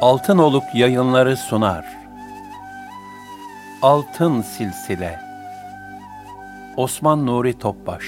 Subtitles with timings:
[0.00, 1.84] Altın Oluk yayınları sunar.
[3.82, 5.20] Altın Silsile.
[6.76, 8.04] Osman Nuri Topbaş.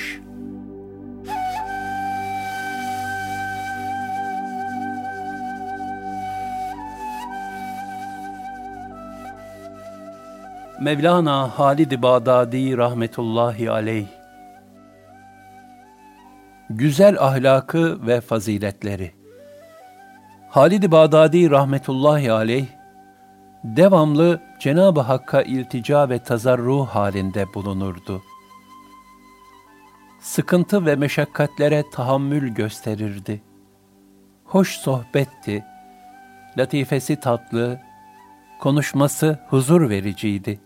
[10.80, 14.06] Mevlana Halid-i Bağdadi rahmetullahi aleyh.
[16.70, 19.21] Güzel ahlakı ve faziletleri
[20.52, 22.66] Halid-i Bağdadi rahmetullahi aleyh,
[23.64, 28.22] devamlı Cenab-ı Hakk'a iltica ve tazarruh halinde bulunurdu.
[30.20, 33.42] Sıkıntı ve meşakkatlere tahammül gösterirdi.
[34.44, 35.64] Hoş sohbetti,
[36.58, 37.80] latifesi tatlı,
[38.60, 40.60] konuşması huzur vericiydi.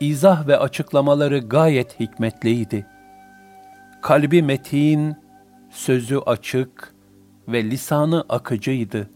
[0.00, 2.86] İzah ve açıklamaları gayet hikmetliydi.
[4.02, 5.16] Kalbi metin,
[5.70, 6.99] sözü açık,
[7.52, 9.10] ve lisanı akıcıydı.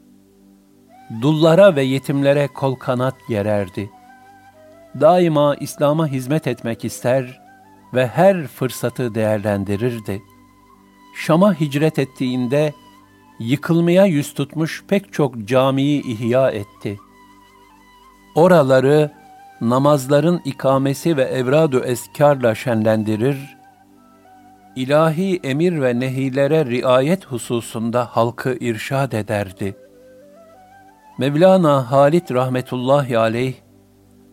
[1.23, 3.91] Dullara ve yetimlere kol kanat gererdi.
[5.01, 7.41] Daima İslam'a hizmet etmek ister
[7.95, 10.23] ve her fırsatı değerlendirirdi.
[11.17, 12.73] Şam'a hicret ettiğinde
[13.39, 16.99] yıkılmaya yüz tutmuş pek çok camiyi ihya etti.
[18.35, 19.11] Oraları
[19.61, 23.54] namazların ikamesi ve evradu eskarla şenlendirir,
[24.77, 29.77] ilahi emir ve nehilere riayet hususunda halkı irşad ederdi.
[31.19, 33.55] Mevlana Halit rahmetullahi aleyh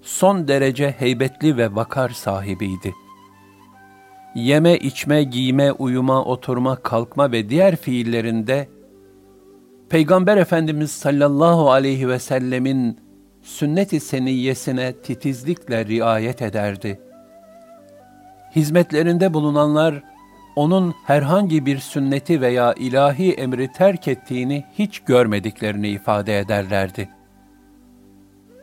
[0.02, 2.94] son derece heybetli ve vakar sahibiydi.
[4.36, 8.68] Yeme, içme, giyme, uyuma, oturma, kalkma ve diğer fiillerinde
[9.90, 13.00] Peygamber Efendimiz sallallahu aleyhi ve sellemin
[13.42, 17.00] sünnet-i seniyyesine titizlikle riayet ederdi.
[18.56, 20.11] Hizmetlerinde bulunanlar
[20.56, 27.10] onun herhangi bir sünneti veya ilahi emri terk ettiğini hiç görmediklerini ifade ederlerdi.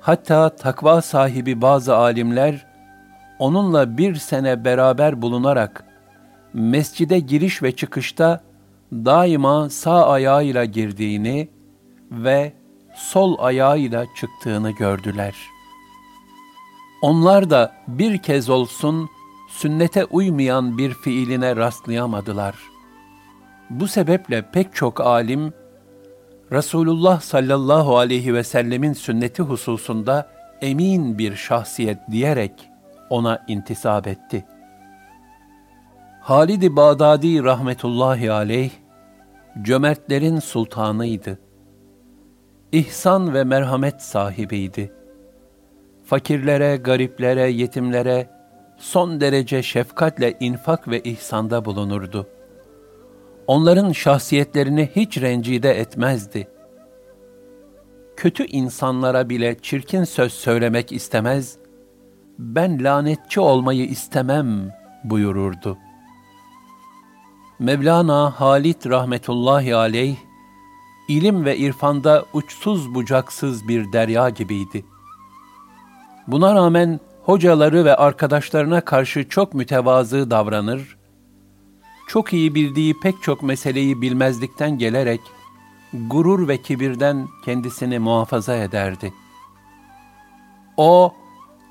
[0.00, 2.66] Hatta takva sahibi bazı alimler,
[3.38, 5.84] onunla bir sene beraber bulunarak,
[6.53, 8.41] mescide giriş ve çıkışta
[8.93, 11.49] daima sağ ayağıyla girdiğini
[12.10, 12.53] ve
[12.94, 15.34] sol ayağıyla çıktığını gördüler.
[17.03, 19.09] Onlar da bir kez olsun,
[19.48, 22.54] sünnete uymayan bir fiiline rastlayamadılar.
[23.70, 25.53] Bu sebeple pek çok alim,
[26.53, 32.70] Resulullah sallallahu aleyhi ve sellemin sünneti hususunda emin bir şahsiyet diyerek
[33.10, 34.44] ona intisap etti.
[36.20, 38.70] Halid-i Bağdadi rahmetullahi aleyh,
[39.62, 41.38] cömertlerin sultanıydı.
[42.72, 44.92] İhsan ve merhamet sahibiydi.
[46.04, 48.38] Fakirlere, gariplere, yetimlere,
[48.78, 52.26] son derece şefkatle infak ve ihsanda bulunurdu.
[53.46, 56.48] Onların şahsiyetlerini hiç rencide etmezdi.
[58.16, 61.58] Kötü insanlara bile çirkin söz söylemek istemez,
[62.38, 64.70] ben lanetçi olmayı istemem
[65.04, 65.78] buyururdu.
[67.58, 70.16] Mevlana Halit rahmetullahi aleyh,
[71.08, 74.84] ilim ve irfanda uçsuz bucaksız bir derya gibiydi.
[76.26, 80.96] Buna rağmen hocaları ve arkadaşlarına karşı çok mütevazı davranır,
[82.06, 85.20] çok iyi bildiği pek çok meseleyi bilmezlikten gelerek,
[85.92, 89.12] gurur ve kibirden kendisini muhafaza ederdi.
[90.76, 91.14] O,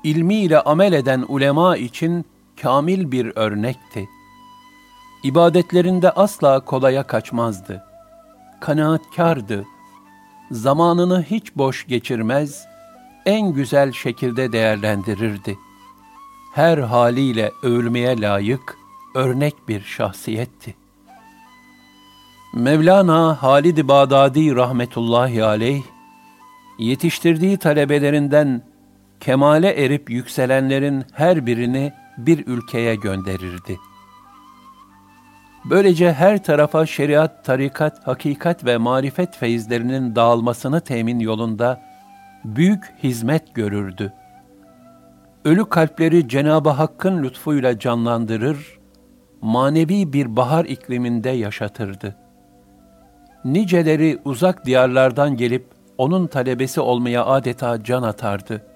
[0.04, 2.24] ilmiyle amel eden ulema için
[2.62, 4.08] kamil bir örnekti.
[5.22, 7.84] İbadetlerinde asla kolaya kaçmazdı.
[8.60, 9.64] Kanaatkardı.
[10.50, 12.68] Zamanını hiç boş geçirmez,
[13.28, 15.58] en güzel şekilde değerlendirirdi.
[16.54, 18.76] Her haliyle övülmeye layık,
[19.14, 20.74] örnek bir şahsiyetti.
[22.54, 25.82] Mevlana Halid-i Bağdadi rahmetullahi aleyh,
[26.78, 28.62] yetiştirdiği talebelerinden
[29.20, 33.78] kemale erip yükselenlerin her birini bir ülkeye gönderirdi.
[35.64, 41.87] Böylece her tarafa şeriat, tarikat, hakikat ve marifet feyizlerinin dağılmasını temin yolunda
[42.56, 44.12] büyük hizmet görürdü.
[45.44, 48.78] Ölü kalpleri Cenab-ı Hakk'ın lütfuyla canlandırır,
[49.40, 52.16] manevi bir bahar ikliminde yaşatırdı.
[53.44, 55.66] Niceleri uzak diyarlardan gelip
[55.98, 58.66] onun talebesi olmaya adeta can atardı.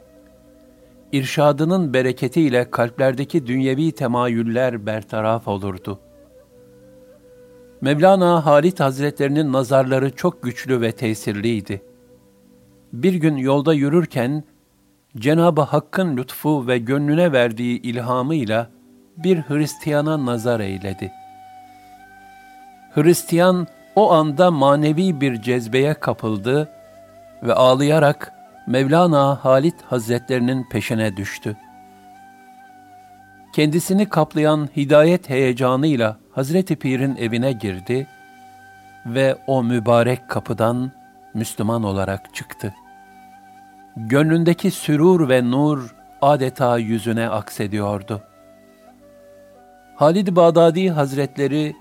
[1.12, 6.12] İrşadının bereketiyle kalplerdeki dünyevi temayüller bertaraf olurdu.''
[7.82, 11.82] Mevlana Halit Hazretlerinin nazarları çok güçlü ve tesirliydi.
[12.92, 14.44] Bir gün yolda yürürken
[15.16, 18.70] Cenab-ı Hakk'ın lütfu ve gönlüne verdiği ilhamıyla
[19.16, 21.12] bir Hristiyana nazar eyledi.
[22.94, 23.66] Hristiyan
[23.96, 26.68] o anda manevi bir cezbeye kapıldı
[27.42, 28.32] ve ağlayarak
[28.66, 31.56] Mevlana Halit Hazretlerinin peşine düştü.
[33.54, 38.06] Kendisini kaplayan hidayet heyecanıyla Hazreti Pir'in evine girdi
[39.06, 40.92] ve o mübarek kapıdan
[41.34, 42.74] Müslüman olarak çıktı.
[43.96, 48.22] Gönlündeki sürur ve nur adeta yüzüne aksediyordu.
[49.96, 51.76] Halid Bağdadi Hazretleri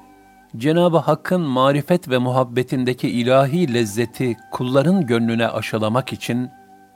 [0.57, 6.49] Cenab-ı Hakk'ın marifet ve muhabbetindeki ilahi lezzeti kulların gönlüne aşılamak için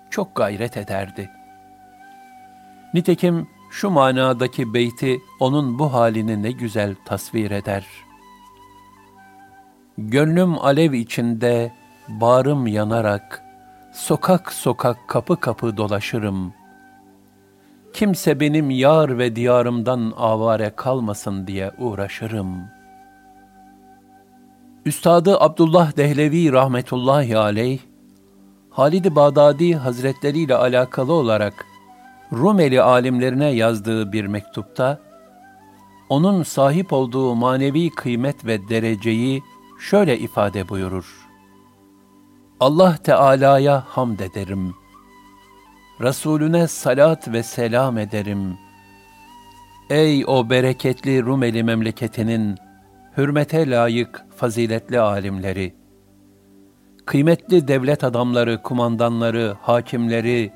[0.09, 1.29] çok gayret ederdi.
[2.93, 7.85] Nitekim şu manadaki beyti onun bu halini ne güzel tasvir eder.
[9.97, 11.71] Gönlüm alev içinde,
[12.07, 13.44] bağrım yanarak,
[13.95, 16.53] sokak sokak kapı kapı dolaşırım.
[17.93, 22.67] Kimse benim yar ve diyarımdan avare kalmasın diye uğraşırım.
[24.85, 27.79] Üstadı Abdullah Dehlevi rahmetullahi aleyh,
[28.69, 31.65] Halid-i Bağdadi Hazretleri alakalı olarak
[32.33, 34.99] Rumeli alimlerine yazdığı bir mektupta,
[36.09, 39.43] onun sahip olduğu manevi kıymet ve dereceyi
[39.79, 41.24] şöyle ifade buyurur.
[42.59, 44.73] Allah Teala'ya hamd ederim.
[46.01, 48.57] Resulüne salat ve selam ederim.
[49.89, 52.55] Ey o bereketli Rumeli memleketinin
[53.17, 55.73] hürmete layık faziletli alimleri!
[57.05, 60.53] Kıymetli devlet adamları, kumandanları, hakimleri,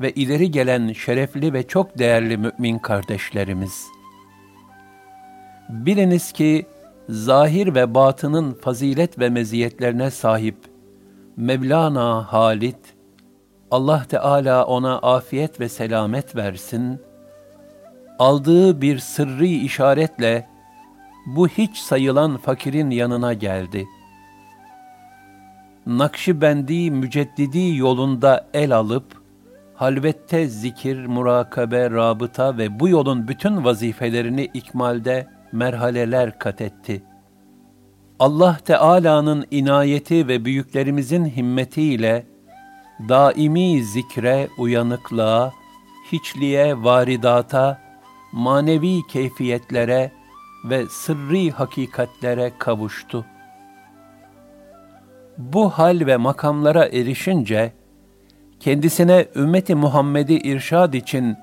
[0.00, 3.86] ve ileri gelen şerefli ve çok değerli mümin kardeşlerimiz.
[5.68, 6.66] Biliniz ki
[7.08, 10.71] zahir ve batının fazilet ve meziyetlerine sahip
[11.36, 12.94] Mevlana Halit,
[13.70, 17.00] Allah Teala ona afiyet ve selamet versin,
[18.18, 20.48] aldığı bir sırrı işaretle
[21.26, 23.86] bu hiç sayılan fakirin yanına geldi.
[25.86, 29.22] Nakşibendi müceddidi yolunda el alıp,
[29.74, 37.02] halvette zikir, murakabe, rabıta ve bu yolun bütün vazifelerini ikmalde merhaleler kat etti.
[38.18, 42.26] Allah Teala'nın inayeti ve büyüklerimizin himmetiyle
[43.08, 45.52] daimi zikre, uyanıklığa,
[46.12, 47.78] hiçliğe, varidata,
[48.32, 50.12] manevi keyfiyetlere
[50.64, 53.24] ve sırrı hakikatlere kavuştu.
[55.38, 57.72] Bu hal ve makamlara erişince,
[58.60, 61.36] kendisine ümmeti Muhammed'i irşad için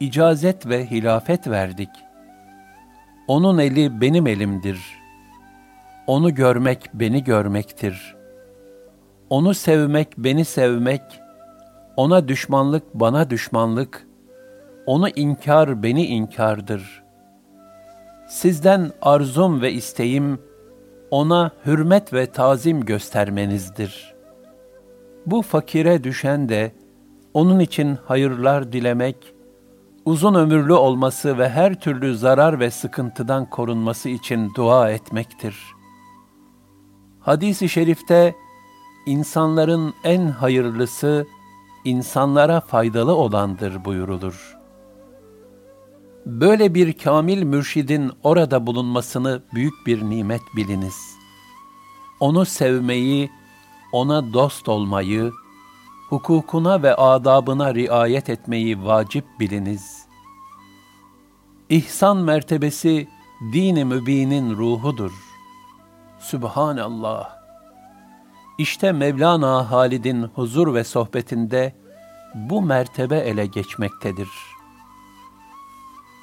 [0.00, 1.90] icazet ve hilafet verdik.
[3.28, 4.99] Onun eli benim elimdir.
[6.10, 8.16] Onu görmek beni görmektir.
[9.30, 11.02] Onu sevmek beni sevmek,
[11.96, 14.06] ona düşmanlık bana düşmanlık,
[14.86, 17.02] onu inkar beni inkardır.
[18.28, 20.38] Sizden arzum ve isteğim,
[21.10, 24.14] ona hürmet ve tazim göstermenizdir.''
[25.26, 26.72] Bu fakire düşen de
[27.34, 29.34] onun için hayırlar dilemek,
[30.04, 35.79] uzun ömürlü olması ve her türlü zarar ve sıkıntıdan korunması için dua etmektir.
[37.20, 38.34] Hadis-i şerifte
[39.06, 41.26] insanların en hayırlısı
[41.84, 44.56] insanlara faydalı olandır buyurulur.
[46.26, 51.16] Böyle bir kamil mürşidin orada bulunmasını büyük bir nimet biliniz.
[52.20, 53.30] Onu sevmeyi,
[53.92, 55.32] ona dost olmayı,
[56.08, 60.06] hukukuna ve adabına riayet etmeyi vacip biliniz.
[61.68, 63.08] İhsan mertebesi
[63.52, 65.29] din-i mübinin ruhudur.
[66.20, 67.30] Sübhanallah.
[68.58, 71.74] İşte Mevlana Halid'in huzur ve sohbetinde
[72.34, 74.28] bu mertebe ele geçmektedir.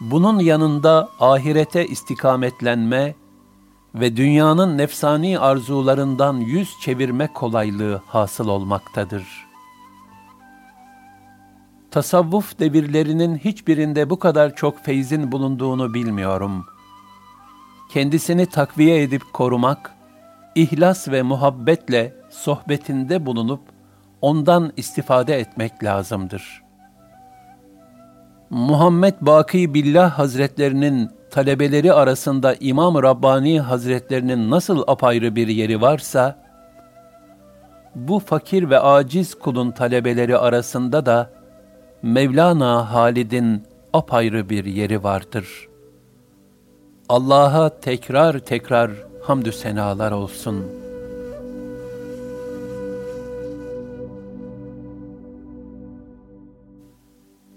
[0.02, 3.16] Bunun yanında ahirete istikametlenme
[3.96, 9.48] ve dünyanın nefsani arzularından yüz çevirme kolaylığı hasıl olmaktadır.
[11.92, 16.66] Tasavvuf devirlerinin hiçbirinde bu kadar çok feyzin bulunduğunu bilmiyorum.
[17.90, 19.92] Kendisini takviye edip korumak,
[20.56, 23.62] ihlas ve muhabbetle sohbetinde bulunup
[24.22, 26.64] ondan istifade etmek lazımdır.
[28.50, 36.48] Muhammed Baki Billah Hazretlerinin talebeleri arasında İmam Rabbani Hazretlerinin nasıl apayrı bir yeri varsa,
[37.96, 41.32] bu fakir ve aciz kulun talebeleri arasında da
[42.02, 43.64] Mevlana Halid'in
[43.94, 45.67] apayrı bir yeri vardır.
[47.10, 48.92] Allah'a tekrar tekrar
[49.24, 50.66] hamdü senalar olsun.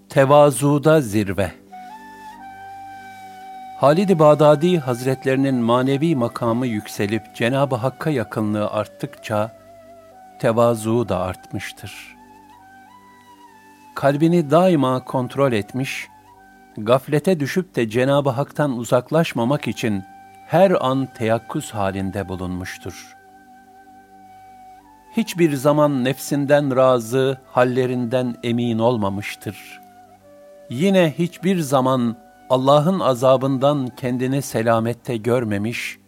[0.08, 1.52] Tevazuda zirve
[3.78, 9.56] Halid-i Bağdadi Hazretlerinin manevi makamı yükselip Cenab-ı Hakk'a yakınlığı arttıkça
[10.40, 12.16] tevazu da artmıştır.
[13.94, 16.08] Kalbini daima kontrol etmiş,
[16.84, 20.04] gaflete düşüp de Cenab-ı Hak'tan uzaklaşmamak için
[20.46, 23.16] her an teyakkuz halinde bulunmuştur.
[25.16, 29.80] Hiçbir zaman nefsinden razı, hallerinden emin olmamıştır.
[30.70, 32.16] Yine hiçbir zaman
[32.50, 35.98] Allah'ın azabından kendini selamette görmemiş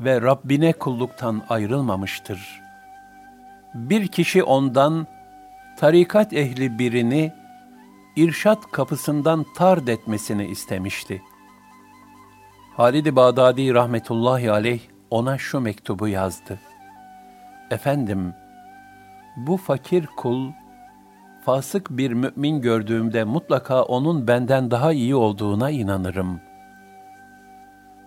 [0.00, 2.62] ve Rabbine kulluktan ayrılmamıştır.
[3.74, 5.06] Bir kişi ondan,
[5.76, 7.32] tarikat ehli birini,
[8.16, 11.22] irşat kapısından tard etmesini istemişti.
[12.76, 16.58] Halid-i Bağdadi rahmetullahi aleyh ona şu mektubu yazdı.
[17.70, 18.34] Efendim,
[19.36, 20.50] bu fakir kul,
[21.44, 26.40] fasık bir mümin gördüğümde mutlaka onun benden daha iyi olduğuna inanırım.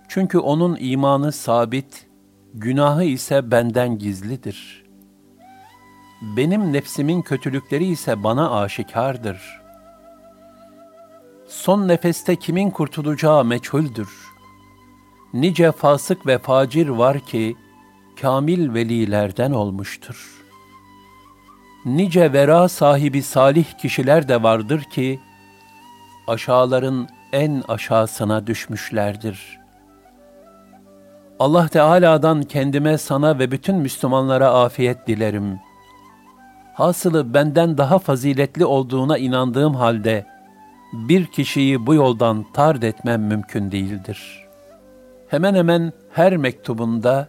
[0.07, 2.07] Çünkü onun imanı sabit,
[2.53, 4.85] günahı ise benden gizlidir.
[6.21, 9.64] Benim nefsimin kötülükleri ise bana aşikardır.
[11.47, 14.09] Son nefeste kimin kurtulacağı meçhuldür.
[15.33, 17.55] Nice fasık ve facir var ki,
[18.21, 20.45] kamil velilerden olmuştur.''
[21.85, 25.19] nice vera sahibi salih kişiler de vardır ki,
[26.27, 29.59] aşağıların en aşağısına düşmüşlerdir.
[31.39, 35.59] Allah Teala'dan kendime, sana ve bütün Müslümanlara afiyet dilerim.
[36.73, 40.25] Hasılı benden daha faziletli olduğuna inandığım halde,
[40.93, 44.45] bir kişiyi bu yoldan tard etmem mümkün değildir.
[45.27, 47.27] Hemen hemen her mektubunda,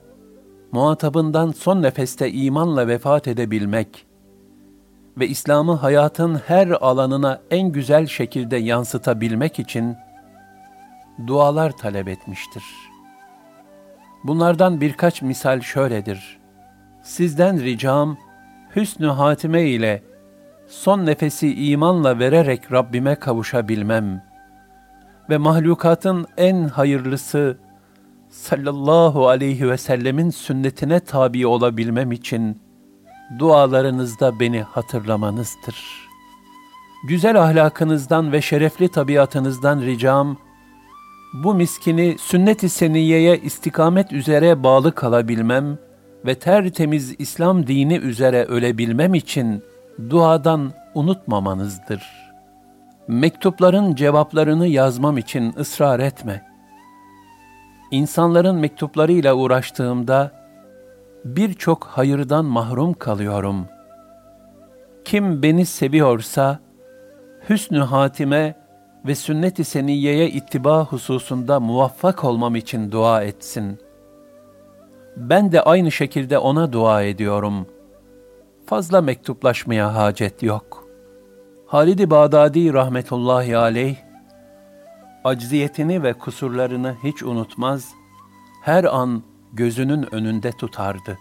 [0.72, 4.06] muhatabından son nefeste imanla vefat edebilmek,
[5.18, 9.96] ve İslam'ı hayatın her alanına en güzel şekilde yansıtabilmek için
[11.26, 12.64] dualar talep etmiştir.
[14.24, 16.38] Bunlardan birkaç misal şöyledir.
[17.02, 18.18] Sizden ricam,
[18.76, 20.02] hüsnü hatime ile
[20.68, 24.22] son nefesi imanla vererek Rabbime kavuşabilmem
[25.30, 27.58] ve mahlukatın en hayırlısı
[28.30, 32.60] sallallahu aleyhi ve sellemin sünnetine tabi olabilmem için
[33.38, 36.06] dualarınızda beni hatırlamanızdır.
[37.08, 40.36] Güzel ahlakınızdan ve şerefli tabiatınızdan ricam,
[41.44, 45.78] bu miskini sünnet-i seniyeye istikamet üzere bağlı kalabilmem
[46.26, 49.62] ve tertemiz İslam dini üzere ölebilmem için
[50.10, 52.02] duadan unutmamanızdır.
[53.08, 56.46] Mektupların cevaplarını yazmam için ısrar etme.
[57.90, 60.32] İnsanların mektuplarıyla uğraştığımda,
[61.24, 63.66] birçok hayırdan mahrum kalıyorum.
[65.04, 66.58] Kim beni seviyorsa,
[67.48, 68.54] hüsnü hatime
[69.06, 73.78] ve sünnet-i seniyeye ittiba hususunda muvaffak olmam için dua etsin.
[75.16, 77.66] Ben de aynı şekilde ona dua ediyorum.
[78.66, 80.88] Fazla mektuplaşmaya hacet yok.
[81.66, 83.96] Halid-i Bağdadi rahmetullahi aleyh,
[85.24, 87.88] acziyetini ve kusurlarını hiç unutmaz,
[88.62, 91.18] her an gözünün önünde tutardı.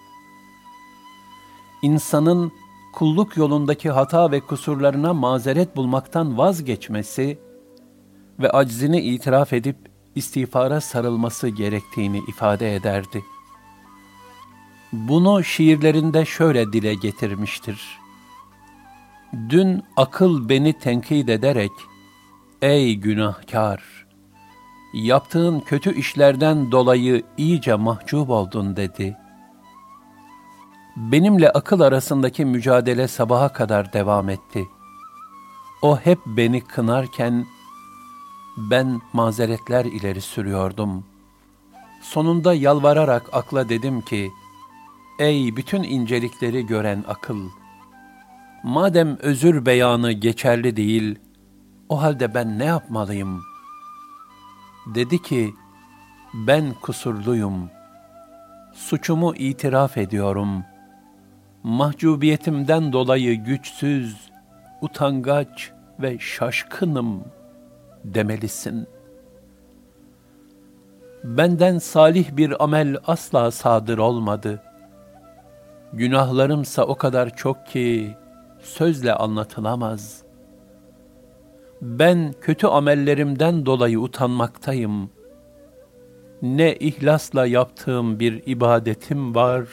[1.81, 2.51] İnsanın
[2.93, 7.39] kulluk yolundaki hata ve kusurlarına mazeret bulmaktan vazgeçmesi
[8.39, 9.77] ve aczini itiraf edip
[10.15, 13.23] istiğfara sarılması gerektiğini ifade ederdi.
[14.95, 17.99] Bunu şiirlerinde şöyle dile getirmiştir.
[19.49, 21.71] Dün akıl beni tenkit ederek,
[22.61, 24.05] ey günahkar,
[24.93, 29.17] yaptığın kötü işlerden dolayı iyice mahcup oldun dedi.
[30.95, 34.65] Benimle akıl arasındaki mücadele sabaha kadar devam etti.
[35.81, 37.45] O hep beni kınarken
[38.57, 41.03] ben mazeretler ileri sürüyordum.
[42.01, 44.31] Sonunda yalvararak akla dedim ki,
[45.19, 47.50] Ey bütün incelikleri gören akıl!
[48.63, 51.19] Madem özür beyanı geçerli değil,
[51.89, 53.55] o halde ben ne yapmalıyım?''
[54.86, 55.53] dedi ki,
[56.34, 57.69] ben kusurluyum.
[58.74, 60.63] Suçumu itiraf ediyorum.
[61.63, 64.31] Mahcubiyetimden dolayı güçsüz,
[64.81, 67.24] utangaç ve şaşkınım
[68.03, 68.88] demelisin.
[71.24, 74.63] Benden salih bir amel asla sadır olmadı.
[75.95, 78.15] Günahlarımsa o kadar çok ki
[78.61, 80.23] sözle anlatılamaz.
[81.81, 85.09] Ben kötü amellerimden dolayı utanmaktayım.
[86.41, 89.67] Ne ihlasla yaptığım bir ibadetim var,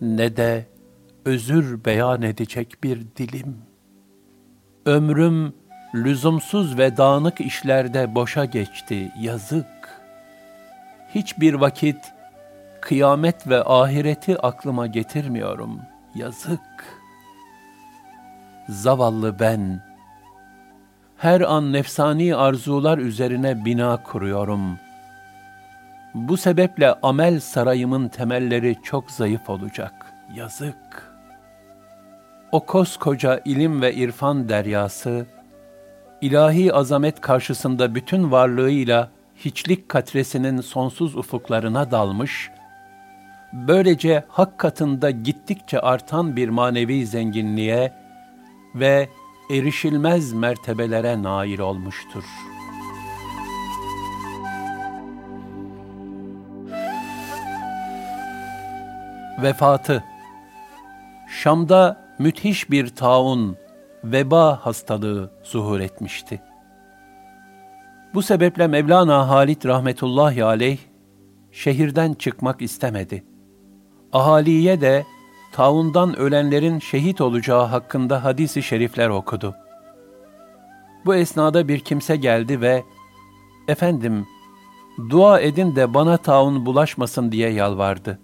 [0.00, 0.66] ne de
[1.24, 3.56] özür beyan edecek bir dilim.
[4.86, 5.52] Ömrüm
[5.94, 9.66] lüzumsuz ve dağınık işlerde boşa geçti, yazık.
[11.14, 12.13] Hiçbir vakit
[12.84, 15.80] kıyamet ve ahireti aklıma getirmiyorum,
[16.14, 16.60] yazık.
[18.68, 19.82] Zavallı ben,
[21.16, 24.78] her an nefsani arzular üzerine bina kuruyorum.
[26.14, 29.92] Bu sebeple amel sarayımın temelleri çok zayıf olacak,
[30.34, 31.14] yazık.
[32.52, 35.26] O koskoca ilim ve irfan deryası,
[36.20, 42.50] ilahi azamet karşısında bütün varlığıyla hiçlik katresinin sonsuz ufuklarına dalmış,
[43.54, 47.92] böylece hak katında gittikçe artan bir manevi zenginliğe
[48.74, 49.08] ve
[49.50, 52.24] erişilmez mertebelere nail olmuştur.
[59.42, 60.04] Vefatı
[61.28, 63.56] Şam'da müthiş bir taun,
[64.04, 66.42] veba hastalığı zuhur etmişti.
[68.14, 70.78] Bu sebeple Mevlana Halit rahmetullahi aleyh
[71.52, 73.33] şehirden çıkmak istemedi.
[74.14, 75.06] Ahaliye de
[75.52, 79.54] taundan ölenlerin şehit olacağı hakkında hadisi şerifler okudu.
[81.04, 82.84] Bu esnada bir kimse geldi ve
[83.68, 84.26] "Efendim,
[85.10, 88.18] dua edin de bana taun bulaşmasın." diye yalvardı.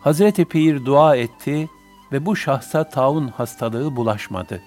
[0.00, 1.70] Hazreti Pir dua etti
[2.12, 4.62] ve bu şahsa taun hastalığı bulaşmadı.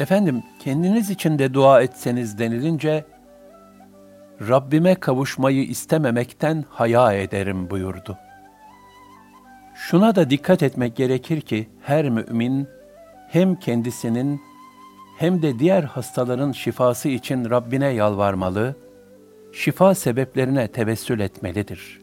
[0.00, 3.04] Efendim, kendiniz için de dua etseniz denilince,
[4.48, 8.18] Rabbime kavuşmayı istememekten haya ederim buyurdu.
[9.78, 12.68] Şuna da dikkat etmek gerekir ki her mümin
[13.28, 14.40] hem kendisinin
[15.18, 18.76] hem de diğer hastaların şifası için Rabbine yalvarmalı,
[19.52, 22.00] şifa sebeplerine tevessül etmelidir.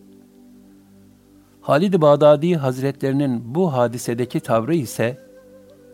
[1.62, 5.20] Halid-i Bağdadi Hazretlerinin bu hadisedeki tavrı ise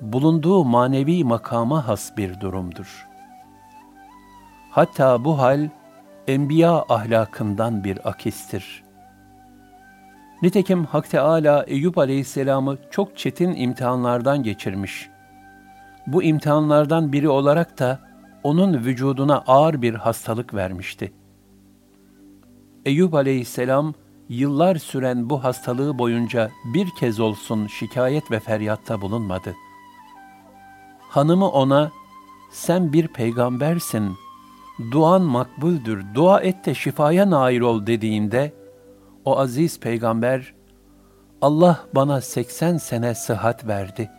[0.01, 3.07] bulunduğu manevi makama has bir durumdur.
[4.71, 5.69] Hatta bu hal
[6.27, 8.83] enbiya ahlakından bir akistir.
[10.41, 15.09] Nitekim Hak Teâlâ Eyüp Aleyhisselam'ı çok çetin imtihanlardan geçirmiş.
[16.07, 17.99] Bu imtihanlardan biri olarak da
[18.43, 21.11] onun vücuduna ağır bir hastalık vermişti.
[22.85, 23.93] Eyüp Aleyhisselam
[24.29, 29.55] yıllar süren bu hastalığı boyunca bir kez olsun şikayet ve feryatta bulunmadı.
[30.99, 31.91] Hanımı ona,
[32.51, 34.17] sen bir peygambersin,
[34.91, 38.60] duan makbuldür, dua et de şifaya nail ol dediğinde,
[39.25, 40.53] o aziz peygamber,
[41.41, 44.11] Allah bana 80 sene sıhhat verdi.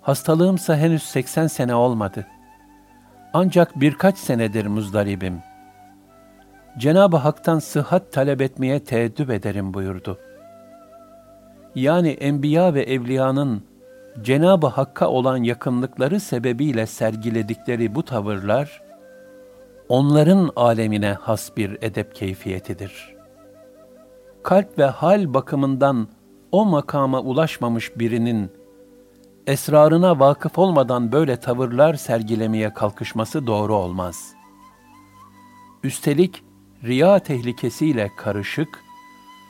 [0.00, 2.26] Hastalığımsa henüz 80 sene olmadı.
[3.32, 5.42] Ancak birkaç senedir muzdaribim.
[6.78, 10.18] Cenab-ı Hak'tan sıhhat talep etmeye teeddüp ederim buyurdu.
[11.74, 13.62] Yani enbiya ve evliyanın
[14.22, 18.82] Cenab-ı Hakk'a olan yakınlıkları sebebiyle sergiledikleri bu tavırlar,
[19.88, 23.13] onların alemine has bir edep keyfiyetidir.''
[24.44, 26.08] Kalp ve hal bakımından
[26.52, 28.52] o makama ulaşmamış birinin
[29.46, 34.34] esrarına vakıf olmadan böyle tavırlar sergilemeye kalkışması doğru olmaz.
[35.82, 36.44] Üstelik
[36.84, 38.68] riya tehlikesiyle karışık,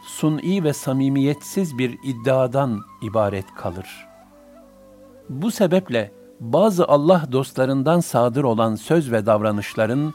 [0.07, 4.07] suni ve samimiyetsiz bir iddiadan ibaret kalır.
[5.29, 10.15] Bu sebeple bazı Allah dostlarından sadır olan söz ve davranışların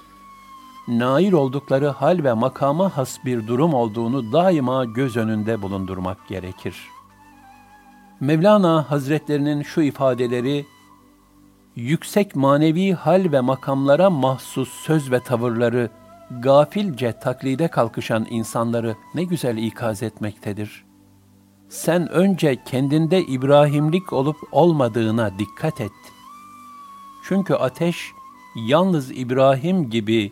[0.89, 6.75] nail oldukları hal ve makama has bir durum olduğunu daima göz önünde bulundurmak gerekir.
[8.19, 10.65] Mevlana Hazretlerinin şu ifadeleri,
[11.75, 15.89] yüksek manevi hal ve makamlara mahsus söz ve tavırları
[16.31, 20.85] gafilce taklide kalkışan insanları ne güzel ikaz etmektedir.
[21.69, 25.91] Sen önce kendinde İbrahimlik olup olmadığına dikkat et.
[27.27, 28.11] Çünkü ateş
[28.55, 30.31] yalnız İbrahim gibi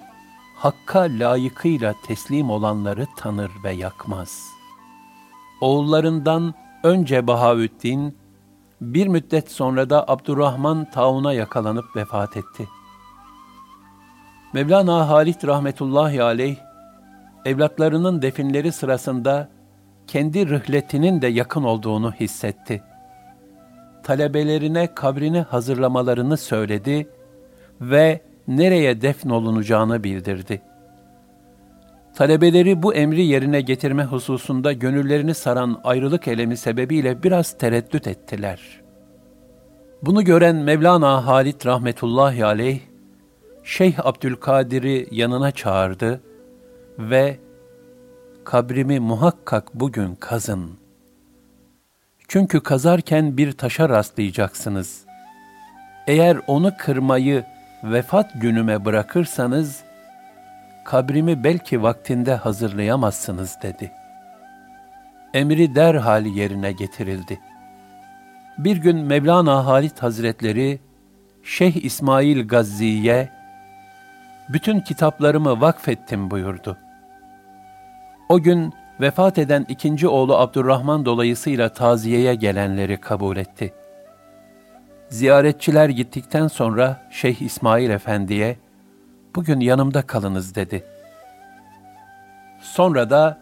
[0.57, 4.43] Hakka layıkıyla teslim olanları tanır ve yakmaz.
[5.61, 8.17] Oğullarından önce Bahaüddin,
[8.81, 12.67] bir müddet sonra da Abdurrahman tauna yakalanıp vefat etti.
[14.53, 16.57] Mevlana Halit rahmetullahi aleyh,
[17.45, 19.49] evlatlarının definleri sırasında
[20.07, 22.83] kendi rıhletinin de yakın olduğunu hissetti.
[24.03, 27.09] Talebelerine kabrini hazırlamalarını söyledi
[27.81, 30.62] ve nereye defnolunacağını bildirdi.
[32.15, 38.81] Talebeleri bu emri yerine getirme hususunda gönüllerini saran ayrılık elemi sebebiyle biraz tereddüt ettiler.
[40.01, 42.79] Bunu gören Mevlana Halit rahmetullahi aleyh,
[43.63, 46.21] Şeyh Abdülkadir'i yanına çağırdı
[46.99, 47.38] ve
[48.43, 50.71] kabrimi muhakkak bugün kazın.
[52.27, 55.05] Çünkü kazarken bir taşa rastlayacaksınız.
[56.07, 57.45] Eğer onu kırmayı
[57.83, 59.83] vefat günüme bırakırsanız,
[60.85, 63.91] kabrimi belki vaktinde hazırlayamazsınız dedi.
[65.33, 67.39] Emri derhal yerine getirildi.
[68.57, 70.79] Bir gün Mevlana Halit Hazretleri,
[71.43, 73.29] Şeyh İsmail Gazzi'ye,
[74.49, 76.77] bütün kitaplarımı vakfettim buyurdu.
[78.29, 83.73] O gün vefat eden ikinci oğlu Abdurrahman dolayısıyla taziyeye gelenleri kabul etti.
[85.09, 88.57] Ziyaretçiler gittikten sonra Şeyh İsmail Efendi'ye,
[89.35, 90.83] bugün yanımda kalınız dedi.
[92.61, 93.39] Sonra da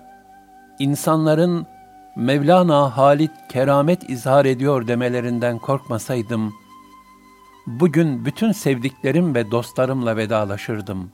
[0.79, 1.67] insanların
[2.15, 6.53] Mevlana Halit keramet izhar ediyor demelerinden korkmasaydım,
[7.67, 11.11] bugün bütün sevdiklerim ve dostlarımla vedalaşırdım.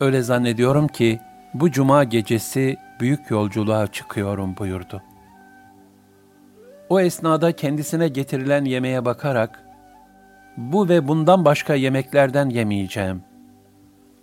[0.00, 1.20] Öyle zannediyorum ki
[1.54, 5.02] bu cuma gecesi büyük yolculuğa çıkıyorum buyurdu.
[6.88, 9.64] O esnada kendisine getirilen yemeğe bakarak,
[10.56, 13.22] bu ve bundan başka yemeklerden yemeyeceğim.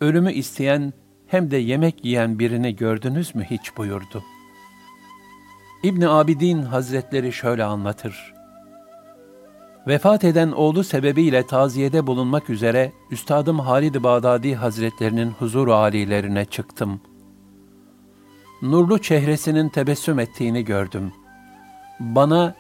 [0.02, 0.94] Ölümü isteyen
[1.28, 4.24] hem de yemek yiyen birini gördünüz mü hiç buyurdu.
[5.84, 8.34] İbni Abidin Hazretleri şöyle anlatır.
[9.88, 17.02] Vefat eden oğlu sebebiyle taziyede bulunmak üzere Üstadım Halid Bağdadi Hazretlerinin huzur alilerine çıktım.
[18.62, 21.12] Nurlu çehresinin tebessüm ettiğini gördüm.
[22.02, 22.56] Bana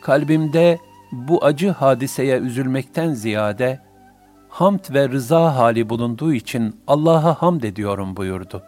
[0.00, 0.78] kalbimde
[1.12, 3.80] bu acı hadiseye üzülmekten ziyade
[4.48, 8.62] hamd ve rıza hali bulunduğu için Allah'a hamd ediyorum buyurdu.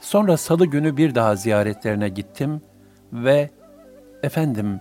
[0.00, 2.60] Sonra salı günü bir daha ziyaretlerine gittim
[3.12, 3.50] ve
[4.22, 4.80] efendim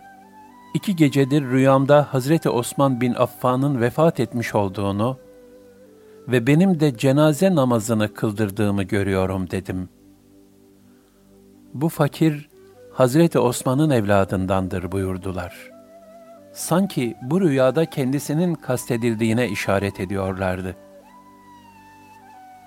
[0.73, 5.17] iki gecedir rüyamda Hazreti Osman bin Affan'ın vefat etmiş olduğunu
[6.27, 9.89] ve benim de cenaze namazını kıldırdığımı görüyorum dedim.
[11.73, 12.52] Bu fakir
[12.93, 15.71] Hazreti Osman'ın evladındandır buyurdular.
[16.51, 20.75] Sanki bu rüyada kendisinin kastedildiğine işaret ediyorlardı.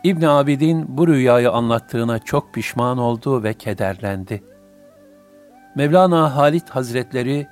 [0.05, 4.45] İbn Abidin bu rüyayı anlattığına çok pişman oldu ve kederlendi.
[5.75, 7.47] Mevlana Halit Hazretleri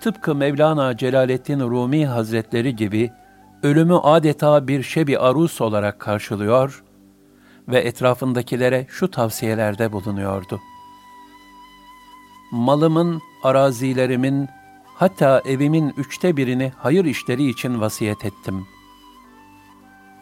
[0.00, 3.10] tıpkı Mevlana Celaleddin Rumi Hazretleri gibi
[3.62, 6.84] ölümü adeta bir şebi arus olarak karşılıyor
[7.68, 10.60] ve etrafındakilere şu tavsiyelerde bulunuyordu.
[12.52, 14.48] Malımın, arazilerimin,
[14.94, 18.66] hatta evimin üçte birini hayır işleri için vasiyet ettim.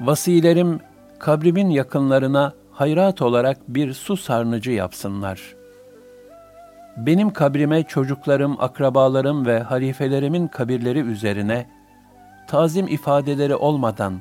[0.01, 0.81] Vasilerim,
[1.19, 5.61] kabrimin yakınlarına hayrat olarak bir su sarnıcı yapsınlar.''
[6.97, 11.66] benim kabrime çocuklarım, akrabalarım ve halifelerimin kabirleri üzerine
[12.47, 14.21] tazim ifadeleri olmadan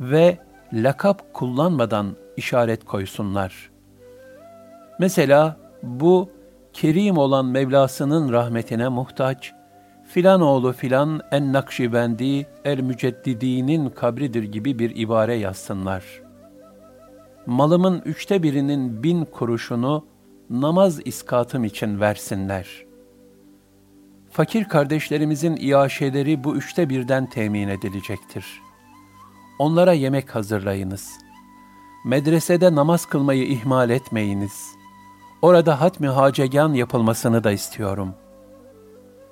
[0.00, 0.38] ve
[0.72, 3.70] lakap kullanmadan işaret koysunlar.
[4.98, 6.30] Mesela bu
[6.72, 9.52] kerim olan Mevlasının rahmetine muhtaç,
[10.04, 16.04] filan oğlu filan en nakşibendi el müceddidinin kabridir gibi bir ibare yazsınlar.
[17.46, 20.04] Malımın üçte birinin bin kuruşunu
[20.50, 22.84] namaz iskatım için versinler.
[24.30, 28.46] Fakir kardeşlerimizin iaşeleri bu üçte birden temin edilecektir.
[29.58, 31.10] Onlara yemek hazırlayınız.
[32.04, 34.79] Medresede namaz kılmayı ihmal etmeyiniz.
[35.42, 38.14] Orada hatmi hacegan yapılmasını da istiyorum.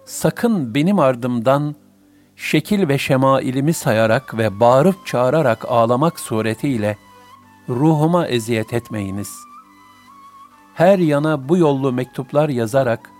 [0.05, 1.75] Sakın benim ardımdan
[2.37, 6.97] şekil ve şemailimi sayarak ve bağırıp çağırarak ağlamak suretiyle
[7.69, 9.49] ruhuma eziyet etmeyiniz.''
[10.79, 13.11] her yana bu yollu mektuplar yazarak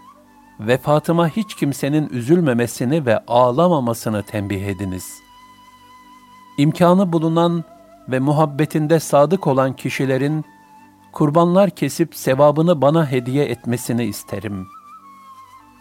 [0.61, 5.21] vefatıma hiç kimsenin üzülmemesini ve ağlamamasını tembih ediniz.
[6.59, 7.65] İmkanı bulunan
[8.09, 10.45] ve muhabbetinde sadık olan kişilerin
[11.13, 14.67] kurbanlar kesip sevabını bana hediye etmesini isterim.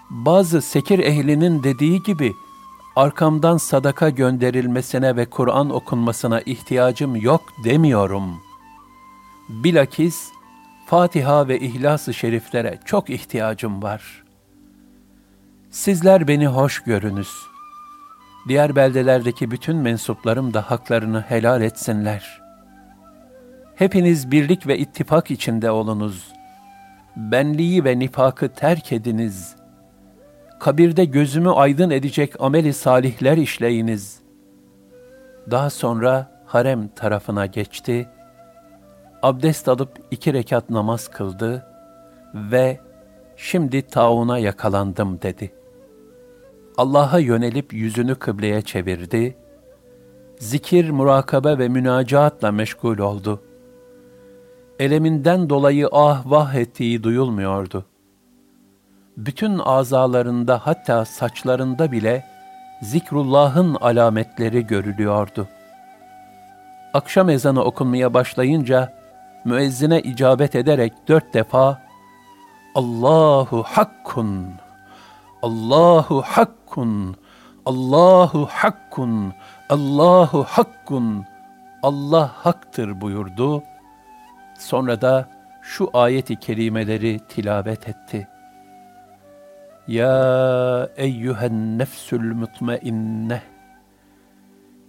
[0.10, 2.34] Bazı sekir ehlinin dediği gibi
[2.96, 8.42] arkamdan sadaka gönderilmesine ve Kur'an okunmasına ihtiyacım yok demiyorum.
[9.50, 10.30] Bilakis
[10.86, 14.24] Fatiha ve İhlas-ı Şeriflere çok ihtiyacım var.
[15.72, 17.32] Sizler beni hoş görünüz.
[18.48, 22.47] Diğer beldelerdeki bütün mensuplarım da haklarını helal etsinler.
[23.78, 26.34] Hepiniz birlik ve ittifak içinde olunuz.
[27.16, 29.56] Benliği ve nifakı terk ediniz.
[30.60, 34.20] Kabirde gözümü aydın edecek ameli salihler işleyiniz.
[35.52, 38.10] Daha sonra harem tarafına geçti.
[39.22, 41.66] Abdest alıp iki rekat namaz kıldı
[42.34, 42.80] ve
[43.36, 45.54] şimdi tauna yakalandım dedi.
[46.78, 49.38] Allah'a yönelip yüzünü kıbleye çevirdi.
[50.40, 53.47] Zikir, murakabe ve münacaatla meşgul oldu.
[54.80, 57.86] Eleminden dolayı ah vah ettiği duyulmuyordu.
[59.18, 62.26] Bütün azalarında hatta saçlarında bile
[62.82, 65.48] zikrullahın alametleri görülüyordu.
[66.94, 68.94] Akşam ezanı okunmaya başlayınca
[69.46, 71.82] müezzine icabet ederek dört defa
[72.76, 74.46] Allahu hakkun,
[75.42, 77.16] Allahu hakkun,
[77.66, 79.34] Allahu hakkun,
[79.70, 81.26] Allahu hakkun,
[81.84, 83.64] Allah haktır buyurdu.
[84.58, 85.30] Sonra da
[85.62, 88.28] şu ayeti kerimeleri tilavet etti.
[89.88, 93.42] Ya eyyühen nefsül mutmainneh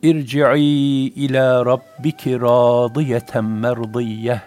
[0.02, 4.40] irci'i ila rabbiki radiyeten merdiyeh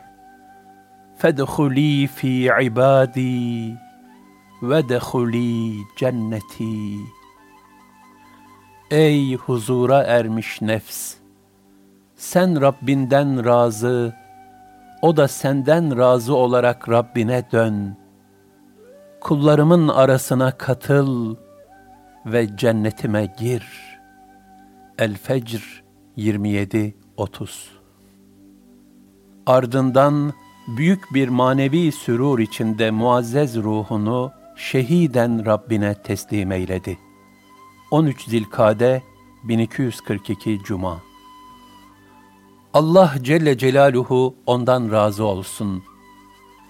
[1.17, 3.75] fedhuli fi ibadi
[4.61, 6.97] ve dehuli cenneti.
[8.91, 11.13] Ey huzura ermiş nefs!
[12.15, 14.13] Sen Rabbinden razı,
[15.01, 17.97] o da senden razı olarak Rabbine dön.
[19.21, 21.35] Kullarımın arasına katıl
[22.25, 23.63] ve cennetime gir.
[24.99, 25.83] El-Fecr
[26.17, 26.91] 27-30
[29.45, 30.33] Ardından
[30.67, 36.97] büyük bir manevi sürur içinde muazzez ruhunu şehiden Rabbine teslim eyledi.
[37.91, 39.01] 13 Zilkade
[39.43, 41.10] 1242 Cuma
[42.73, 45.83] Allah Celle Celaluhu ondan razı olsun.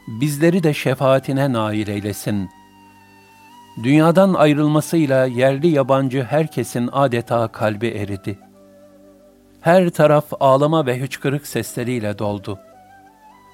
[0.07, 2.49] Bizleri de şefaatine nail eylesin.
[3.83, 8.39] Dünyadan ayrılmasıyla yerli yabancı herkesin adeta kalbi eridi.
[9.61, 12.59] Her taraf ağlama ve hıçkırık sesleriyle doldu.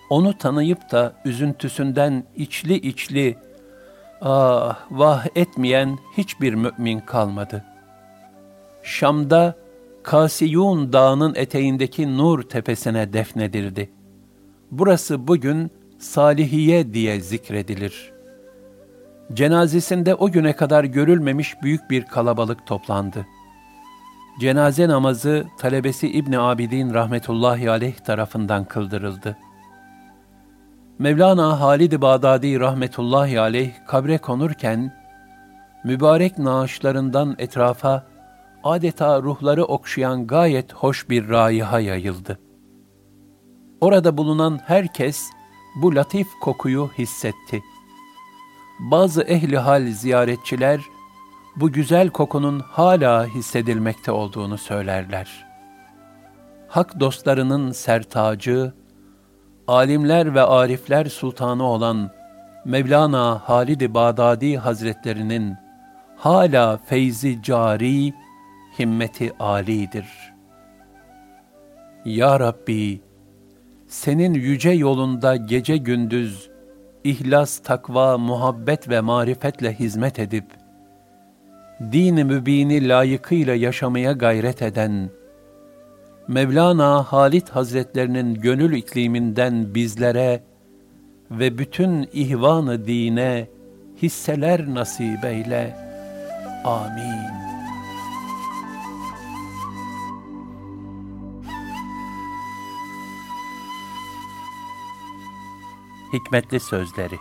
[0.10, 3.38] Onu tanıyıp da üzüntüsünden içli içli
[4.21, 7.65] ah vah etmeyen hiçbir mümin kalmadı.
[8.83, 9.55] Şam'da
[10.08, 13.89] Kasiyun dağının eteğindeki Nur tepesine defnedildi.
[14.72, 18.12] Burası bugün Salihiye diye zikredilir.
[19.34, 23.26] Cenazesinde o güne kadar görülmemiş büyük bir kalabalık toplandı.
[24.39, 29.38] Cenaze namazı talebesi İbn Abidin rahmetullahi aleyh tarafından kıldırıldı.
[31.00, 34.93] Mevlana Halid-i Bağdadi rahmetullahi aleyh kabre konurken,
[35.84, 38.16] mübarek naaşlarından etrafa
[38.67, 42.39] adeta ruhları okşayan gayet hoş bir raiha yayıldı.
[43.82, 45.30] Orada bulunan herkes
[45.82, 47.62] bu latif kokuyu hissetti.
[48.80, 50.82] Bazı ehli hal ziyaretçiler,
[51.56, 55.45] bu güzel kokunun hala hissedilmekte olduğunu söylerler.
[56.67, 58.73] Hak dostlarının sertacı,
[59.67, 62.12] alimler ve arifler sultanı olan
[62.65, 65.56] Mevlana Halid-i Bağdadi Hazretlerinin
[66.17, 68.13] hala feyzi cari,
[68.79, 70.05] himmeti âlidir.
[72.05, 73.01] Ya Rabbi,
[73.87, 76.49] senin yüce yolunda gece gündüz,
[77.03, 80.45] ihlas, takva, muhabbet ve marifetle hizmet edip,
[81.91, 85.09] din-i mübini layıkıyla yaşamaya gayret eden,
[86.27, 90.43] Mevlana Halit Hazretlerinin gönül ikliminden bizlere
[91.31, 93.47] ve bütün ihvanı dine
[94.01, 95.75] hisseler nasip eyle.
[96.65, 97.46] Amin.
[106.13, 107.17] Hikmetli Sözleri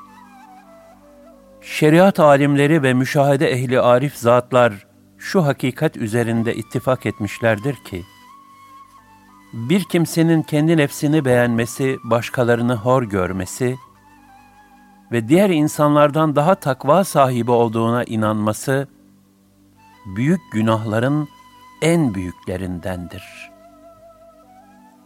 [1.61, 4.87] Şeriat alimleri ve müşahede ehli arif zatlar
[5.19, 8.03] şu hakikat üzerinde ittifak etmişlerdir ki,
[9.53, 13.77] bir kimsenin kendi nefsini beğenmesi, başkalarını hor görmesi
[15.13, 18.89] ve diğer insanlardan daha takva sahibi olduğuna inanması,
[20.17, 21.29] büyük günahların
[21.83, 23.51] en büyüklerindendir.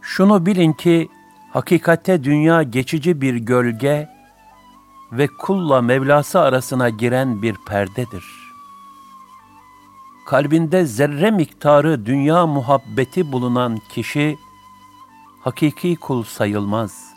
[0.01, 1.09] Şunu bilin ki,
[1.53, 4.09] hakikatte dünya geçici bir gölge
[5.11, 8.23] ve kulla Mevlası arasına giren bir perdedir.
[10.27, 14.37] Kalbinde zerre miktarı dünya muhabbeti bulunan kişi,
[15.41, 17.11] hakiki kul sayılmaz.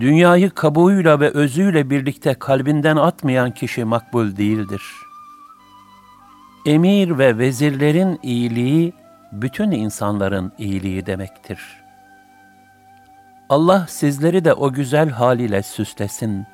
[0.00, 4.82] Dünyayı kabuğuyla ve özüyle birlikte kalbinden atmayan kişi makbul değildir.
[6.66, 8.92] Emir ve vezirlerin iyiliği,
[9.32, 11.81] bütün insanların iyiliği demektir.
[13.52, 16.46] Allah sizleri de o güzel haliyle süslesin.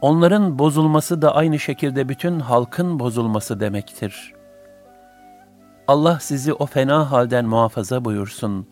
[0.00, 4.34] Onların bozulması da aynı şekilde bütün halkın bozulması demektir.
[5.88, 8.66] Allah sizi o fena halden muhafaza buyursun.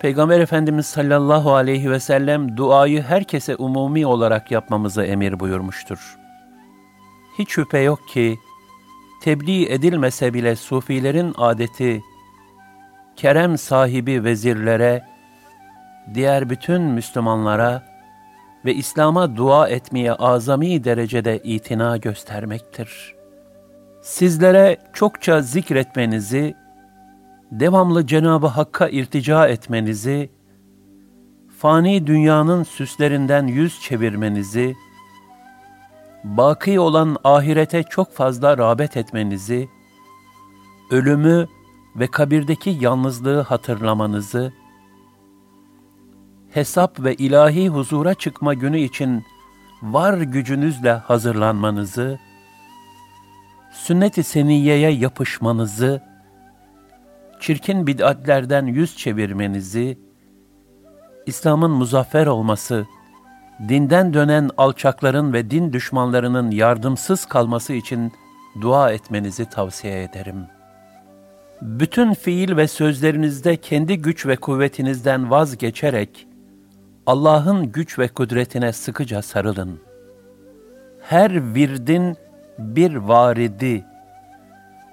[0.00, 6.18] Peygamber Efendimiz sallallahu aleyhi ve sellem duayı herkese umumi olarak yapmamızı emir buyurmuştur.
[7.38, 8.38] Hiç şüphe yok ki,
[9.22, 12.02] tebliğ edilmese bile sufilerin adeti,
[13.16, 15.04] kerem sahibi vezirlere,
[16.14, 17.82] diğer bütün Müslümanlara
[18.64, 23.14] ve İslam'a dua etmeye azami derecede itina göstermektir.
[24.02, 26.54] Sizlere çokça zikretmenizi,
[27.50, 30.30] devamlı Cenab-ı Hakk'a irtica etmenizi,
[31.58, 34.74] fani dünyanın süslerinden yüz çevirmenizi,
[36.24, 39.68] baki olan ahirete çok fazla rağbet etmenizi,
[40.90, 41.48] ölümü
[41.96, 44.52] ve kabirdeki yalnızlığı hatırlamanızı,
[46.50, 49.24] hesap ve ilahi huzura çıkma günü için
[49.82, 52.18] var gücünüzle hazırlanmanızı,
[53.72, 56.02] sünnet-i seniyeye yapışmanızı,
[57.40, 59.98] çirkin bid'atlerden yüz çevirmenizi,
[61.26, 62.86] İslam'ın muzaffer olması,
[63.68, 68.12] dinden dönen alçakların ve din düşmanlarının yardımsız kalması için
[68.60, 70.46] dua etmenizi tavsiye ederim.
[71.62, 76.26] Bütün fiil ve sözlerinizde kendi güç ve kuvvetinizden vazgeçerek,
[77.06, 79.80] Allah'ın güç ve kudretine sıkıca sarılın.
[81.00, 82.16] Her virdin
[82.58, 83.84] bir varidi,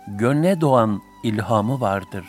[0.08, 2.25] gönle doğan ilhamı vardır.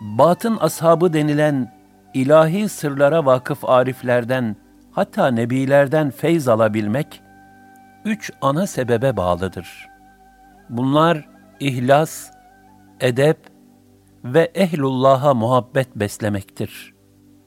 [0.00, 1.72] Batın ashabı denilen
[2.14, 4.56] ilahi sırlara vakıf ariflerden,
[4.92, 7.22] hatta nebilerden feyz alabilmek,
[8.04, 9.88] üç ana sebebe bağlıdır.
[10.68, 11.28] Bunlar
[11.60, 12.35] ihlas,
[13.00, 13.38] edep
[14.24, 16.94] ve ehlullah'a muhabbet beslemektir.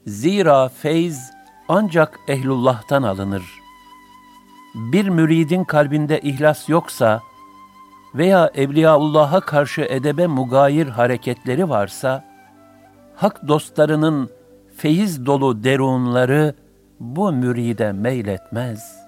[0.06, 1.32] Zira feyz
[1.68, 3.44] ancak ehlullah'tan alınır.
[4.76, 7.22] Bir müridin kalbinde ihlas yoksa
[8.16, 12.26] veya Evliyaullah'a karşı edebe mugayir hareketleri varsa,
[13.16, 14.30] hak dostlarının
[14.78, 16.56] feyiz dolu derunları
[17.00, 19.00] bu müride meyletmez.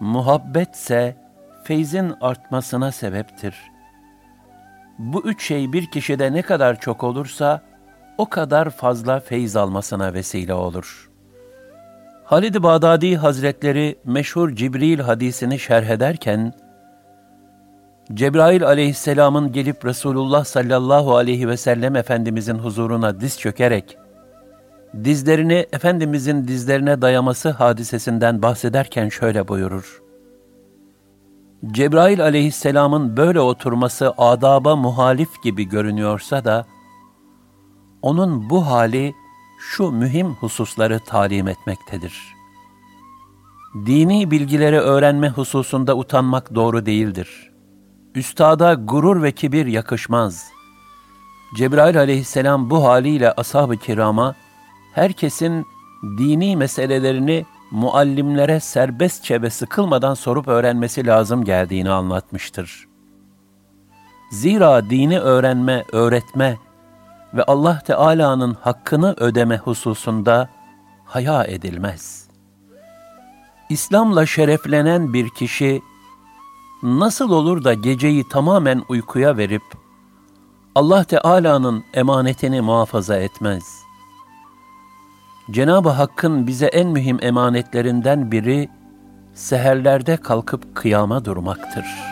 [0.00, 1.16] Muhabbetse
[1.64, 3.71] feyzin artmasına sebeptir.
[4.98, 7.60] Bu üç şey bir kişide ne kadar çok olursa,
[8.18, 11.10] o kadar fazla feyz almasına vesile olur.
[12.24, 16.52] Halid-i Bağdadi Hazretleri meşhur Cibril hadisini şerh ederken,
[18.14, 23.96] Cebrail aleyhisselamın gelip Resulullah sallallahu aleyhi ve sellem Efendimizin huzuruna diz çökerek,
[25.04, 30.02] dizlerini Efendimizin dizlerine dayaması hadisesinden bahsederken şöyle buyurur.
[31.70, 36.66] Cebrail aleyhisselamın böyle oturması adaba muhalif gibi görünüyorsa da,
[38.02, 39.14] onun bu hali
[39.58, 42.34] şu mühim hususları talim etmektedir.
[43.86, 47.52] Dini bilgileri öğrenme hususunda utanmak doğru değildir.
[48.14, 50.50] Üstada gurur ve kibir yakışmaz.
[51.56, 54.34] Cebrail aleyhisselam bu haliyle ashab-ı kirama,
[54.94, 55.66] herkesin
[56.18, 62.88] dini meselelerini muallimlere serbestçe ve sıkılmadan sorup öğrenmesi lazım geldiğini anlatmıştır.
[64.30, 66.58] Zira dini öğrenme, öğretme
[67.34, 70.48] ve Allah Teala'nın hakkını ödeme hususunda
[71.04, 72.28] haya edilmez.
[73.68, 75.82] İslam'la şereflenen bir kişi
[76.82, 79.62] nasıl olur da geceyi tamamen uykuya verip
[80.74, 83.81] Allah Teala'nın emanetini muhafaza etmez?
[85.52, 88.68] Cenab-ı Hakk'ın bize en mühim emanetlerinden biri
[89.34, 92.11] seherlerde kalkıp kıyama durmaktır.''